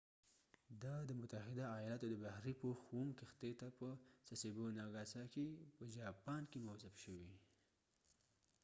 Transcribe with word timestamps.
دا 0.83 0.95
د 1.09 1.11
متحده 1.21 1.63
ایالاتو 1.77 2.05
د 2.09 2.15
بحرې 2.23 2.53
پوخ 2.61 2.77
اووم 2.91 3.09
کښتۍ 3.19 3.53
ته 3.59 3.67
په 3.77 3.87
سسیبو 4.27 4.63
ناګاساکې 4.77 5.47
sasebo 5.47 5.59
nagasaki 5.59 5.73
په 5.75 5.83
جاپان 5.95 6.41
کې 6.51 6.63
موظف 6.65 6.93
شوي 7.03 7.33